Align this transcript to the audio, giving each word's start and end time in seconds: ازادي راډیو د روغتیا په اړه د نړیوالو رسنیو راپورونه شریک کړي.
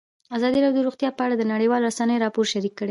ازادي 0.37 0.59
راډیو 0.65 0.83
د 0.83 0.85
روغتیا 0.87 1.09
په 1.17 1.21
اړه 1.25 1.35
د 1.37 1.43
نړیوالو 1.53 1.87
رسنیو 1.89 2.23
راپورونه 2.25 2.51
شریک 2.53 2.73
کړي. 2.75 2.79